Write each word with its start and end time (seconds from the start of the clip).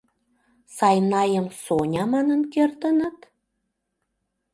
Сайнайым 0.77 1.47
Соня 1.63 2.03
манын 2.13 2.41
кертыныт? 2.53 3.17